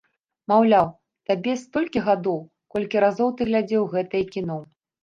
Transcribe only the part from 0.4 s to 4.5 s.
Маўляў, табе столькі гадоў, колькі разоў ты глядзеў гэтае